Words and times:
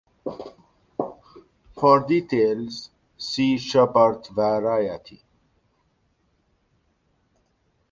For 1.75 1.99
details 2.07 2.89
see 3.17 3.59
Schubert 3.59 4.29
variety. 4.29 5.21